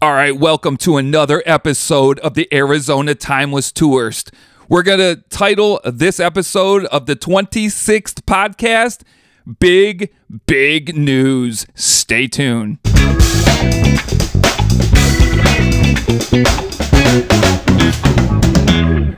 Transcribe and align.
All 0.00 0.12
right, 0.12 0.38
welcome 0.38 0.76
to 0.76 0.96
another 0.96 1.42
episode 1.44 2.20
of 2.20 2.34
the 2.34 2.46
Arizona 2.54 3.16
Timeless 3.16 3.72
Tourist. 3.72 4.30
We're 4.68 4.84
going 4.84 5.00
to 5.00 5.24
title 5.28 5.80
this 5.84 6.20
episode 6.20 6.84
of 6.84 7.06
the 7.06 7.16
26th 7.16 8.22
podcast 8.22 9.00
Big, 9.58 10.14
Big 10.46 10.96
News. 10.96 11.66
Stay 11.74 12.28
tuned. 12.28 12.78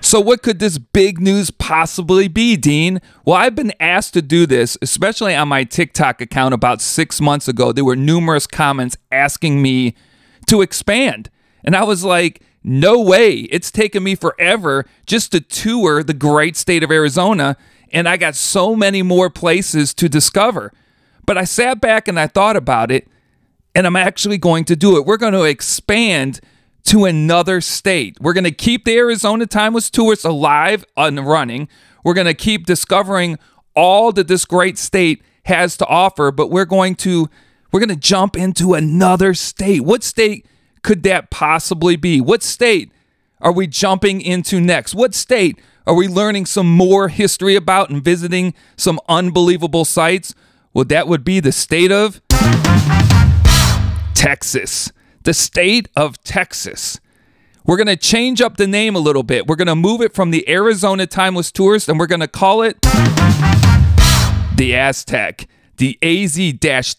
So, 0.02 0.18
what 0.18 0.42
could 0.42 0.60
this 0.60 0.78
big 0.78 1.20
news 1.20 1.50
possibly 1.50 2.26
be, 2.26 2.56
Dean? 2.56 3.02
Well, 3.26 3.36
I've 3.36 3.54
been 3.54 3.74
asked 3.80 4.14
to 4.14 4.22
do 4.22 4.46
this, 4.46 4.78
especially 4.80 5.34
on 5.34 5.48
my 5.48 5.64
TikTok 5.64 6.22
account 6.22 6.54
about 6.54 6.80
six 6.80 7.20
months 7.20 7.48
ago. 7.48 7.70
There 7.70 7.84
were 7.84 7.96
numerous 7.96 8.46
comments 8.46 8.96
asking 9.12 9.60
me 9.60 9.94
to 10.50 10.62
expand. 10.62 11.30
And 11.64 11.74
I 11.74 11.84
was 11.84 12.04
like, 12.04 12.42
no 12.62 13.00
way. 13.00 13.40
It's 13.50 13.70
taken 13.70 14.02
me 14.02 14.14
forever 14.14 14.84
just 15.06 15.32
to 15.32 15.40
tour 15.40 16.02
the 16.02 16.14
great 16.14 16.56
state 16.56 16.82
of 16.82 16.90
Arizona. 16.90 17.56
And 17.92 18.08
I 18.08 18.16
got 18.16 18.34
so 18.34 18.76
many 18.76 19.02
more 19.02 19.30
places 19.30 19.94
to 19.94 20.08
discover. 20.08 20.72
But 21.24 21.38
I 21.38 21.44
sat 21.44 21.80
back 21.80 22.08
and 22.08 22.18
I 22.18 22.26
thought 22.26 22.56
about 22.56 22.90
it, 22.90 23.08
and 23.74 23.86
I'm 23.86 23.96
actually 23.96 24.38
going 24.38 24.64
to 24.66 24.76
do 24.76 24.96
it. 24.96 25.06
We're 25.06 25.16
going 25.16 25.32
to 25.32 25.44
expand 25.44 26.40
to 26.84 27.04
another 27.04 27.60
state. 27.60 28.18
We're 28.20 28.32
going 28.32 28.44
to 28.44 28.50
keep 28.50 28.84
the 28.84 28.96
Arizona 28.96 29.46
Timeless 29.46 29.90
Tours 29.90 30.24
alive 30.24 30.84
and 30.96 31.26
running. 31.26 31.68
We're 32.04 32.14
going 32.14 32.26
to 32.26 32.34
keep 32.34 32.66
discovering 32.66 33.38
all 33.74 34.12
that 34.12 34.28
this 34.28 34.44
great 34.44 34.78
state 34.78 35.22
has 35.44 35.76
to 35.76 35.86
offer, 35.86 36.32
but 36.32 36.50
we're 36.50 36.64
going 36.64 36.94
to 36.96 37.28
we're 37.72 37.80
going 37.80 37.88
to 37.88 37.96
jump 37.96 38.36
into 38.36 38.74
another 38.74 39.34
state. 39.34 39.82
What 39.82 40.02
state 40.02 40.46
could 40.82 41.02
that 41.04 41.30
possibly 41.30 41.96
be? 41.96 42.20
What 42.20 42.42
state 42.42 42.92
are 43.40 43.52
we 43.52 43.66
jumping 43.66 44.20
into 44.20 44.60
next? 44.60 44.94
What 44.94 45.14
state 45.14 45.58
are 45.86 45.94
we 45.94 46.08
learning 46.08 46.46
some 46.46 46.70
more 46.70 47.08
history 47.08 47.56
about 47.56 47.90
and 47.90 48.02
visiting 48.02 48.54
some 48.76 49.00
unbelievable 49.08 49.84
sites? 49.84 50.34
Well, 50.72 50.84
that 50.86 51.08
would 51.08 51.24
be 51.24 51.40
the 51.40 51.52
state 51.52 51.92
of 51.92 52.20
Texas. 54.14 54.92
The 55.22 55.34
state 55.34 55.88
of 55.96 56.22
Texas. 56.22 57.00
We're 57.64 57.76
going 57.76 57.86
to 57.88 57.96
change 57.96 58.40
up 58.40 58.56
the 58.56 58.66
name 58.66 58.96
a 58.96 58.98
little 58.98 59.22
bit. 59.22 59.46
We're 59.46 59.56
going 59.56 59.68
to 59.68 59.76
move 59.76 60.00
it 60.00 60.14
from 60.14 60.30
the 60.30 60.48
Arizona 60.48 61.06
Timeless 61.06 61.52
Tourist 61.52 61.88
and 61.88 61.98
we're 61.98 62.06
going 62.06 62.20
to 62.20 62.28
call 62.28 62.62
it 62.62 62.80
the 64.56 64.74
AZ-TEX 64.74 65.46
the 65.80 65.98
AZ-TEX, 66.02 66.94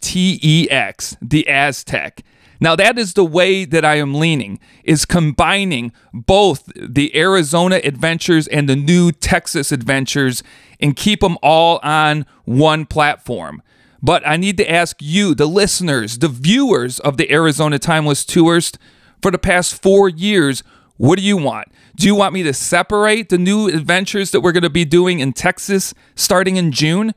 the 1.22 1.48
AZ-TEX. 1.48 2.24
Now 2.60 2.76
that 2.76 2.98
is 2.98 3.14
the 3.14 3.24
way 3.24 3.64
that 3.64 3.86
I 3.86 3.96
am 3.96 4.16
leaning 4.16 4.60
is 4.84 5.06
combining 5.06 5.92
both 6.14 6.66
the 6.76 7.16
Arizona 7.16 7.80
adventures 7.84 8.48
and 8.48 8.68
the 8.68 8.76
new 8.76 9.12
Texas 9.12 9.72
adventures 9.72 10.42
and 10.80 10.96
keep 10.96 11.20
them 11.20 11.38
all 11.44 11.80
on 11.84 12.26
one 12.46 12.88
platform. 12.88 13.62
But 14.02 14.28
I 14.28 14.36
need 14.38 14.58
to 14.58 14.68
ask 14.70 14.98
you, 15.00 15.36
the 15.36 15.46
listeners, 15.46 16.18
the 16.18 16.28
viewers 16.28 17.00
of 17.00 17.18
the 17.18 17.32
Arizona 17.32 17.78
Timeless 17.78 18.26
Tourist 18.26 18.80
for 19.22 19.30
the 19.30 19.38
past 19.38 19.80
4 19.80 20.10
years, 20.10 20.64
what 20.98 21.20
do 21.20 21.24
you 21.24 21.38
want? 21.38 21.68
Do 21.96 22.08
you 22.08 22.16
want 22.16 22.34
me 22.34 22.42
to 22.42 22.54
separate 22.54 23.30
the 23.30 23.38
new 23.38 23.68
adventures 23.68 24.32
that 24.32 24.42
we're 24.42 24.54
going 24.54 24.64
to 24.64 24.72
be 24.72 24.86
doing 24.86 25.20
in 25.20 25.34
Texas 25.34 25.94
starting 26.16 26.56
in 26.56 26.72
June? 26.72 27.14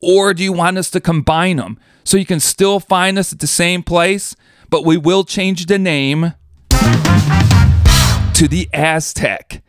Or 0.00 0.32
do 0.32 0.42
you 0.42 0.52
want 0.52 0.78
us 0.78 0.90
to 0.90 1.00
combine 1.00 1.56
them 1.56 1.78
so 2.04 2.16
you 2.16 2.26
can 2.26 2.40
still 2.40 2.80
find 2.80 3.18
us 3.18 3.32
at 3.32 3.40
the 3.40 3.46
same 3.46 3.82
place, 3.82 4.36
but 4.70 4.84
we 4.84 4.96
will 4.96 5.24
change 5.24 5.66
the 5.66 5.78
name 5.78 6.34
to 6.70 8.48
the 8.48 8.68
AZ-TEX? 8.72 9.60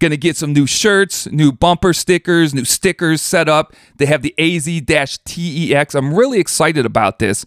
Gonna 0.00 0.16
get 0.16 0.36
some 0.36 0.52
new 0.52 0.66
shirts, 0.66 1.30
new 1.30 1.52
bumper 1.52 1.92
stickers, 1.92 2.52
new 2.52 2.64
stickers 2.64 3.22
set 3.22 3.48
up. 3.48 3.74
They 3.96 4.06
have 4.06 4.22
the 4.22 4.34
AZ-TEX. 4.38 5.94
I'm 5.94 6.14
really 6.14 6.40
excited 6.40 6.84
about 6.84 7.18
this. 7.18 7.46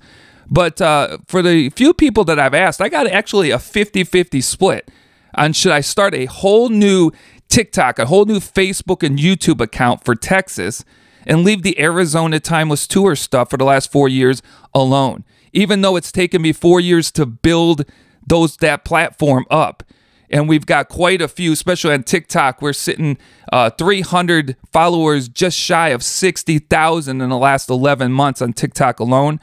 But 0.50 0.80
uh, 0.82 1.18
for 1.28 1.42
the 1.42 1.70
few 1.72 1.94
people 1.94 2.24
that 2.26 2.40
I've 2.40 2.54
asked, 2.54 2.82
I 2.82 2.88
got 2.88 3.06
actually 3.08 3.52
a 3.52 3.60
50 3.60 4.06
50 4.06 4.42
split 4.42 4.90
on 5.36 5.54
should 5.54 5.72
I 5.72 5.82
start 5.82 6.14
a 6.14 6.26
whole 6.26 6.70
new 6.70 7.12
TikTok, 7.50 8.00
a 8.00 8.06
whole 8.06 8.26
new 8.26 8.40
Facebook 8.40 9.04
and 9.04 9.20
YouTube 9.20 9.62
account 9.62 10.04
for 10.06 10.16
Texas 10.16 10.86
and 11.28 11.44
leave 11.44 11.62
the 11.62 11.80
Arizona 11.80 12.40
Timeless 12.40 12.88
Tour 12.88 13.16
stuff 13.16 13.52
for 13.52 13.58
the 13.58 13.66
last 13.66 13.92
four 13.92 14.08
years 14.08 14.42
alone. 14.74 15.26
Even 15.52 15.82
though 15.82 15.98
it's 15.98 16.12
taken 16.12 16.42
me 16.42 16.54
four 16.54 16.80
years 16.80 17.12
to 17.12 17.26
build 17.26 17.86
those 18.26 18.58
that 18.58 18.86
platform 18.86 19.46
up. 19.52 19.84
And 20.30 20.50
we've 20.50 20.66
got 20.66 20.90
quite 20.90 21.22
a 21.22 21.28
few, 21.28 21.54
especially 21.54 21.94
on 21.94 22.04
TikTok. 22.04 22.62
We're 22.62 22.74
sitting 22.74 23.18
uh, 23.52 23.70
300 23.72 24.58
followers, 24.72 25.30
just 25.30 25.58
shy 25.58 25.90
of 25.90 26.04
60,000 26.04 27.22
in 27.22 27.30
the 27.30 27.38
last 27.38 27.70
11 27.70 28.12
months 28.12 28.42
on 28.42 28.52
TikTok 28.54 29.00
alone, 29.00 29.40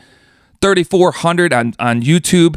3,400 0.60 1.52
on, 1.52 1.74
on 1.78 2.02
YouTube. 2.02 2.56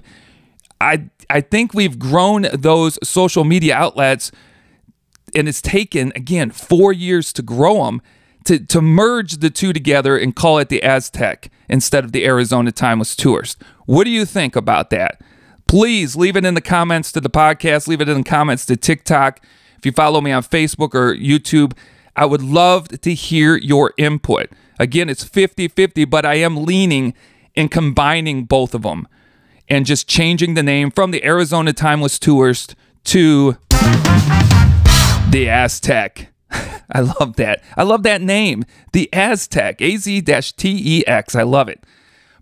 I, 0.81 1.09
I 1.29 1.41
think 1.41 1.73
we've 1.73 1.97
grown 1.97 2.47
those 2.53 2.99
social 3.01 3.45
media 3.45 3.75
outlets, 3.75 4.31
and 5.33 5.47
it's 5.47 5.61
taken, 5.61 6.11
again, 6.13 6.51
four 6.51 6.91
years 6.91 7.31
to 7.33 7.41
grow 7.41 7.85
them 7.85 8.01
to, 8.47 8.59
to 8.65 8.81
merge 8.81 9.37
the 9.37 9.49
two 9.49 9.73
together 9.73 10.17
and 10.17 10.33
call 10.33 10.57
it 10.57 10.69
the 10.69 10.81
AZ-TEX 10.81 11.49
instead 11.67 12.05
of 12.05 12.13
the 12.13 12.25
Arizona 12.25 12.71
Timeless 12.71 13.13
Tourist. 13.13 13.61
What 13.85 14.05
do 14.05 14.09
you 14.09 14.23
think 14.23 14.55
about 14.55 14.89
that? 14.91 15.19
Please 15.67 16.15
leave 16.15 16.37
it 16.37 16.45
in 16.45 16.53
the 16.53 16.61
comments 16.61 17.11
to 17.11 17.19
the 17.19 17.29
podcast, 17.29 17.89
leave 17.89 17.99
it 17.99 18.07
in 18.07 18.19
the 18.19 18.23
comments 18.23 18.65
to 18.67 18.77
TikTok. 18.77 19.41
If 19.77 19.85
you 19.85 19.91
follow 19.91 20.21
me 20.21 20.31
on 20.31 20.43
Facebook 20.43 20.95
or 20.95 21.13
YouTube, 21.13 21.73
I 22.15 22.25
would 22.25 22.41
love 22.41 22.87
to 22.87 23.13
hear 23.13 23.57
your 23.57 23.93
input. 23.97 24.49
Again, 24.79 25.09
it's 25.09 25.25
50 25.25 25.67
50, 25.67 26.05
but 26.05 26.25
I 26.25 26.35
am 26.35 26.63
leaning 26.63 27.13
in 27.53 27.67
combining 27.67 28.45
both 28.45 28.73
of 28.73 28.83
them 28.83 29.09
and 29.67 29.85
just 29.85 30.07
changing 30.07 30.53
the 30.53 30.63
name 30.63 30.89
from 30.89 31.11
the 31.11 31.25
Arizona 31.25 31.73
Timeless 31.73 32.17
Tourist 32.17 32.75
to 33.03 33.57
the 35.29 35.49
AZ-TEX. 35.49 36.27
I 36.91 37.01
love 37.01 37.35
that. 37.35 37.63
I 37.75 37.83
love 37.83 38.03
that 38.03 38.21
name, 38.21 38.63
the 38.93 39.11
AZ-TEX, 39.13 39.81
A 39.81 39.97
Z 39.97 40.21
T 40.21 40.81
E 40.99 41.05
X. 41.05 41.35
I 41.35 41.43
love 41.43 41.69
it. 41.69 41.83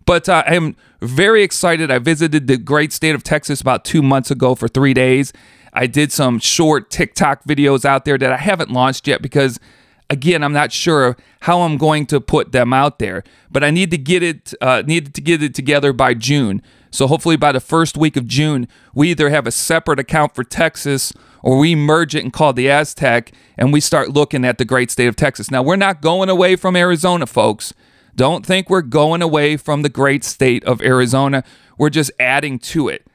But 0.04 0.28
uh, 0.28 0.44
I 0.46 0.54
am 0.54 0.76
very 1.00 1.42
excited. 1.42 1.90
I 1.90 1.98
visited 1.98 2.46
the 2.46 2.56
great 2.56 2.92
state 2.92 3.14
of 3.14 3.24
Texas 3.24 3.60
about 3.60 3.84
two 3.84 4.02
months 4.02 4.30
ago 4.30 4.54
for 4.54 4.68
three 4.68 4.94
days. 4.94 5.32
I 5.72 5.86
did 5.86 6.12
some 6.12 6.38
short 6.38 6.90
TikTok 6.90 7.44
videos 7.44 7.84
out 7.84 8.04
there 8.04 8.16
that 8.16 8.32
I 8.32 8.36
haven't 8.36 8.70
launched 8.70 9.06
yet 9.06 9.20
because, 9.20 9.60
again, 10.08 10.42
I'm 10.42 10.52
not 10.52 10.72
sure 10.72 11.16
how 11.40 11.62
I'm 11.62 11.76
going 11.76 12.06
to 12.06 12.20
put 12.20 12.52
them 12.52 12.72
out 12.72 12.98
there. 12.98 13.24
But 13.50 13.64
I 13.64 13.70
need 13.70 13.90
to 13.90 13.98
get 13.98 14.22
it 14.22 14.54
uh, 14.60 14.82
needed 14.86 15.12
to 15.14 15.20
get 15.20 15.42
it 15.42 15.54
together 15.54 15.92
by 15.92 16.14
June. 16.14 16.62
So 16.96 17.06
hopefully 17.06 17.36
by 17.36 17.52
the 17.52 17.60
first 17.60 17.98
week 17.98 18.16
of 18.16 18.26
June, 18.26 18.66
we 18.94 19.10
either 19.10 19.28
have 19.28 19.46
a 19.46 19.50
separate 19.50 19.98
account 19.98 20.34
for 20.34 20.42
Texas 20.42 21.12
or 21.42 21.58
we 21.58 21.74
merge 21.74 22.14
it 22.14 22.24
and 22.24 22.32
call 22.32 22.50
it 22.50 22.56
the 22.56 22.70
AZ-TEX 22.70 23.32
and 23.58 23.70
we 23.70 23.80
start 23.80 24.14
looking 24.14 24.46
at 24.46 24.56
the 24.56 24.64
great 24.64 24.90
state 24.90 25.06
of 25.06 25.14
Texas. 25.14 25.50
Now, 25.50 25.62
we're 25.62 25.76
not 25.76 26.00
going 26.00 26.30
away 26.30 26.56
from 26.56 26.74
Arizona, 26.74 27.26
folks. 27.26 27.74
Don't 28.14 28.46
think 28.46 28.70
we're 28.70 28.80
going 28.80 29.20
away 29.20 29.58
from 29.58 29.82
the 29.82 29.90
great 29.90 30.24
state 30.24 30.64
of 30.64 30.80
Arizona. 30.80 31.44
We're 31.76 31.90
just 31.90 32.12
adding 32.18 32.58
to 32.60 32.88
it. 32.88 33.06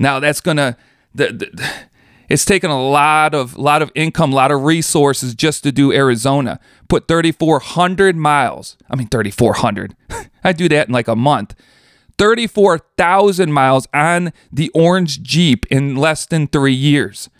Now, 0.00 0.18
that's 0.18 0.40
going 0.40 0.56
to 0.56 0.76
it's 2.28 2.44
taken 2.44 2.72
a 2.72 2.82
lot 2.90 3.36
of 3.36 3.56
lot 3.56 3.82
of 3.82 3.92
income, 3.94 4.32
a 4.32 4.34
lot 4.34 4.50
of 4.50 4.64
resources 4.64 5.36
just 5.36 5.62
to 5.62 5.70
do 5.70 5.92
Arizona. 5.92 6.58
Put 6.88 7.06
3400 7.06 8.16
miles. 8.16 8.76
I 8.90 8.96
mean 8.96 9.06
3400. 9.06 9.94
I 10.42 10.52
do 10.52 10.68
that 10.70 10.88
in 10.88 10.92
like 10.92 11.06
a 11.06 11.14
month. 11.14 11.54
34,000 12.18 13.52
miles 13.52 13.86
on 13.94 14.32
the 14.52 14.70
orange 14.74 15.22
Jeep 15.22 15.64
in 15.66 15.96
less 15.96 16.26
than 16.26 16.46
3 16.48 16.72
years. 16.72 17.30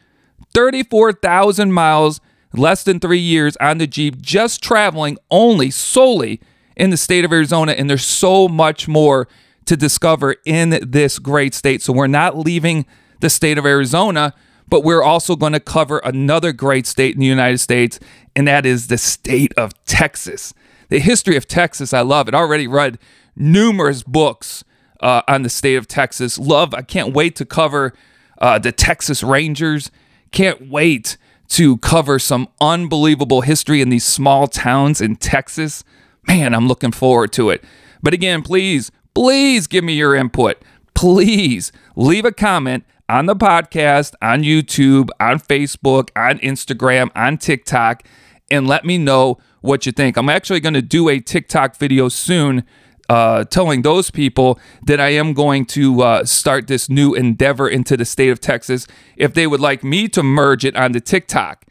34,000 0.55 1.73
miles 1.73 2.21
less 2.53 2.83
than 2.83 2.99
three 2.99 3.19
years 3.19 3.57
on 3.59 3.79
the 3.79 3.87
Jeep, 3.87 4.21
just 4.21 4.63
traveling 4.63 5.19
only 5.31 5.71
solely 5.71 6.41
in 6.77 6.91
the 6.91 6.97
state 6.97 7.25
of 7.25 7.33
Arizona. 7.33 7.73
And 7.73 7.89
there's 7.91 8.05
so 8.05 8.49
much 8.49 8.89
more 8.89 9.29
to 9.67 9.77
discover 9.77 10.37
in 10.45 10.79
this 10.83 11.19
great 11.19 11.55
state. 11.55 11.83
So 11.83 11.93
we're 11.93 12.07
not 12.07 12.39
leaving 12.39 12.87
the 13.21 13.29
state 13.29 13.59
of 13.59 13.67
Arizona, 13.67 14.33
but 14.69 14.83
we're 14.83 15.03
also 15.03 15.37
going 15.37 15.53
to 15.53 15.61
cover 15.61 15.99
another 15.99 16.53
great 16.53 16.87
state 16.87 17.15
in 17.15 17.21
the 17.21 17.27
United 17.27 17.59
States, 17.59 17.99
and 18.35 18.49
that 18.49 18.65
is 18.65 18.87
the 18.87 18.99
state 18.99 19.53
of 19.57 19.73
Texas. 19.85 20.55
The 20.89 21.01
history 21.01 21.37
of 21.37 21.47
Texas, 21.47 21.93
I 21.93 22.01
love 22.01 22.29
it. 22.29 22.35
I 22.35 22.39
already 22.39 22.67
read 22.67 22.99
numerous 23.37 24.03
books 24.03 24.65
uh, 25.01 25.23
on 25.29 25.43
the 25.43 25.49
state 25.49 25.77
of 25.77 25.87
Texas. 25.89 26.39
Love, 26.39 26.75
I 26.75 26.83
can't 26.83 27.15
wait 27.15 27.37
to 27.37 27.45
cover 27.45 27.95
uh, 28.41 28.59
the 28.59 28.73
Texas 28.73 29.23
Rangers. 29.23 29.91
Can't 30.31 30.69
wait 30.69 31.17
to 31.49 31.79
cover 31.79 32.19
some 32.19 32.49
unbelievable 32.61 33.41
history 33.41 33.81
in 33.81 33.89
these 33.89 34.05
small 34.05 34.47
towns 34.49 35.01
in 35.01 35.17
Texas. 35.17 35.83
Man, 36.27 36.55
I'm 36.55 36.69
looking 36.69 36.93
forward 36.93 37.33
to 37.35 37.51
it. 37.51 37.65
But 38.03 38.13
again, 38.13 38.43
please, 38.43 38.91
please 39.15 39.67
give 39.67 39.83
me 39.83 39.95
your 39.95 40.15
input. 40.15 40.63
Please 40.95 41.73
leave 41.97 42.25
a 42.25 42.33
comment 42.33 42.85
on 43.09 43.27
the 43.27 43.35
podcast, 43.35 44.15
on 44.21 44.43
YouTube, 44.43 45.09
on 45.19 45.41
Facebook, 45.41 46.11
on 46.15 46.39
Instagram, 46.41 47.11
on 47.17 47.39
TikTok, 47.39 48.03
and 48.51 48.67
let 48.67 48.85
me 48.85 48.99
know 48.99 49.39
what 49.61 49.87
you 49.87 49.93
think. 49.93 50.17
I'm 50.17 50.29
actually 50.29 50.61
going 50.61 50.75
to 50.75 50.83
do 50.83 51.09
a 51.09 51.19
TikTok 51.19 51.77
video 51.77 52.09
soon 52.09 52.65
uh, 53.09 53.45
telling 53.45 53.83
those 53.83 54.11
people 54.11 54.59
that 54.83 55.01
I 55.01 55.09
am 55.09 55.33
going 55.33 55.65
to 55.67 56.03
uh, 56.03 56.25
start 56.25 56.67
this 56.67 56.89
new 56.89 57.15
endeavor 57.15 57.69
into 57.69 57.97
the 57.97 58.05
state 58.05 58.31
of 58.31 58.41
Texas 58.41 58.87
if 59.17 59.33
they 59.35 59.47
would 59.47 59.61
like 59.61 59.83
me 59.83 60.09
to 60.09 60.23
merge 60.23 60.65
it 60.65 60.77
onto 60.77 61.01
TikTok. 61.01 61.65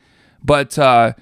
But 0.43 0.79
uh, 0.79 1.13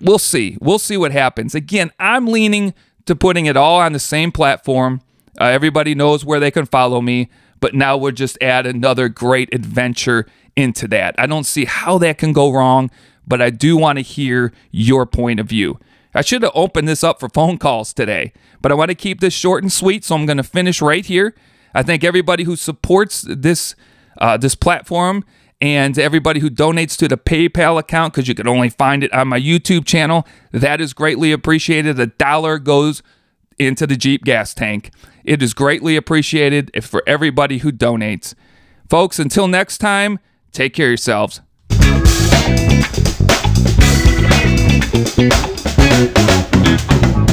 we'll 0.00 0.18
see. 0.18 0.56
We'll 0.60 0.78
see 0.78 0.96
what 0.96 1.12
happens. 1.12 1.54
Again, 1.54 1.90
I'm 1.98 2.26
leaning 2.26 2.74
to 3.06 3.16
putting 3.16 3.46
it 3.46 3.56
all 3.56 3.80
on 3.80 3.92
the 3.92 3.98
same 3.98 4.30
platform. 4.32 5.00
Uh, 5.40 5.44
everybody 5.44 5.94
knows 5.94 6.24
where 6.24 6.38
they 6.38 6.50
can 6.50 6.66
follow 6.66 7.00
me, 7.00 7.28
but 7.60 7.74
now 7.74 7.96
we'll 7.96 8.12
just 8.12 8.38
add 8.40 8.66
another 8.66 9.08
great 9.08 9.52
adventure 9.52 10.26
into 10.56 10.86
that. 10.88 11.14
I 11.18 11.26
don't 11.26 11.44
see 11.44 11.64
how 11.64 11.98
that 11.98 12.18
can 12.18 12.32
go 12.32 12.52
wrong, 12.52 12.90
but 13.26 13.42
I 13.42 13.50
do 13.50 13.76
want 13.76 13.98
to 13.98 14.02
hear 14.02 14.52
your 14.70 15.06
point 15.06 15.40
of 15.40 15.46
view. 15.46 15.78
I 16.14 16.22
should 16.22 16.42
have 16.42 16.52
opened 16.54 16.88
this 16.88 17.02
up 17.02 17.20
for 17.20 17.28
phone 17.28 17.58
calls 17.58 17.92
today, 17.92 18.32
but 18.60 18.70
I 18.70 18.74
want 18.74 18.90
to 18.90 18.94
keep 18.94 19.20
this 19.20 19.34
short 19.34 19.62
and 19.62 19.72
sweet, 19.72 20.04
so 20.04 20.14
I'm 20.14 20.26
going 20.26 20.36
to 20.36 20.42
finish 20.44 20.80
right 20.80 21.04
here. 21.04 21.34
I 21.74 21.82
thank 21.82 22.04
everybody 22.04 22.44
who 22.44 22.56
supports 22.56 23.22
this 23.22 23.74
uh, 24.18 24.36
this 24.36 24.54
platform 24.54 25.24
and 25.60 25.98
everybody 25.98 26.40
who 26.40 26.50
donates 26.50 26.96
to 26.98 27.08
the 27.08 27.16
PayPal 27.16 27.78
account 27.78 28.14
because 28.14 28.28
you 28.28 28.34
can 28.34 28.46
only 28.46 28.68
find 28.68 29.02
it 29.02 29.12
on 29.12 29.28
my 29.28 29.40
YouTube 29.40 29.84
channel. 29.84 30.26
That 30.52 30.80
is 30.80 30.92
greatly 30.92 31.32
appreciated. 31.32 31.98
A 31.98 32.06
dollar 32.06 32.58
goes 32.58 33.02
into 33.58 33.86
the 33.86 33.96
Jeep 33.96 34.24
gas 34.24 34.54
tank. 34.54 34.90
It 35.24 35.42
is 35.42 35.54
greatly 35.54 35.96
appreciated 35.96 36.84
for 36.84 37.02
everybody 37.06 37.58
who 37.58 37.72
donates. 37.72 38.34
Folks, 38.88 39.18
until 39.18 39.48
next 39.48 39.78
time, 39.78 40.18
take 40.52 40.74
care 40.74 40.88
of 40.88 40.90
yourselves. 40.90 41.40
Música 45.94 47.23